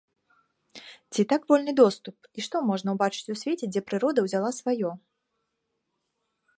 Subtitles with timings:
[1.15, 4.91] Ці так вольны доступ, і што можна ўбачыць у свеце, дзе прырода ўзяла сваё?